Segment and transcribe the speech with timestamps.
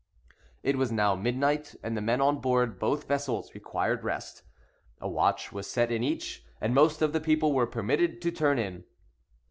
[0.63, 4.41] It was now midnight, and the men on board both vessels required rest.
[4.99, 8.57] A watch was set in each, and most of the people were permitted to turn
[8.57, 8.83] in.